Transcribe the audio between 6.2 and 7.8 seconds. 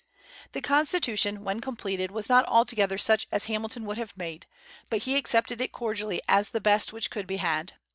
as the best which could be had.